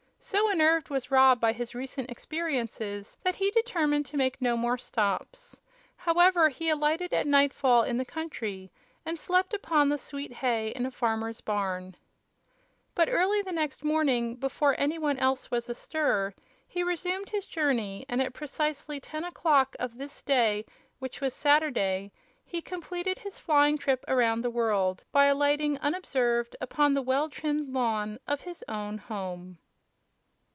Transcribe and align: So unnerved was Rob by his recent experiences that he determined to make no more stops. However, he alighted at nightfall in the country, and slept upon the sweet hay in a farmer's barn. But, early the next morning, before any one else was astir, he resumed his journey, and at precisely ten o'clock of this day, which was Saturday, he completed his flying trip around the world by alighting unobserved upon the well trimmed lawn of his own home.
So 0.23 0.51
unnerved 0.51 0.91
was 0.91 1.09
Rob 1.09 1.41
by 1.41 1.51
his 1.51 1.73
recent 1.73 2.11
experiences 2.11 3.17
that 3.23 3.37
he 3.37 3.49
determined 3.49 4.05
to 4.05 4.17
make 4.17 4.39
no 4.39 4.55
more 4.55 4.77
stops. 4.77 5.59
However, 5.97 6.49
he 6.49 6.69
alighted 6.69 7.11
at 7.11 7.25
nightfall 7.25 7.81
in 7.81 7.97
the 7.97 8.05
country, 8.05 8.69
and 9.03 9.17
slept 9.17 9.51
upon 9.51 9.89
the 9.89 9.97
sweet 9.97 10.31
hay 10.31 10.67
in 10.75 10.85
a 10.85 10.91
farmer's 10.91 11.41
barn. 11.41 11.97
But, 12.93 13.09
early 13.09 13.41
the 13.41 13.51
next 13.51 13.83
morning, 13.83 14.35
before 14.35 14.79
any 14.79 14.99
one 14.99 15.17
else 15.17 15.49
was 15.49 15.67
astir, 15.67 16.35
he 16.67 16.83
resumed 16.83 17.29
his 17.31 17.47
journey, 17.47 18.05
and 18.07 18.21
at 18.21 18.35
precisely 18.35 18.99
ten 18.99 19.23
o'clock 19.23 19.75
of 19.79 19.97
this 19.97 20.21
day, 20.21 20.67
which 20.99 21.19
was 21.19 21.33
Saturday, 21.33 22.11
he 22.45 22.61
completed 22.61 23.17
his 23.17 23.39
flying 23.39 23.75
trip 23.79 24.05
around 24.07 24.41
the 24.43 24.51
world 24.51 25.03
by 25.11 25.25
alighting 25.25 25.79
unobserved 25.79 26.55
upon 26.61 26.93
the 26.93 27.01
well 27.01 27.27
trimmed 27.27 27.73
lawn 27.73 28.19
of 28.27 28.41
his 28.41 28.63
own 28.67 28.99
home. 28.99 29.57